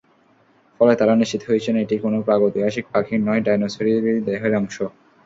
[0.79, 4.77] ফলে তাঁরা নিশ্চিত হয়েছেন এটি কোনো প্রাগৈতিহাসিক পাখির নয়, ডাইনোসরেরই দেহের অংশ।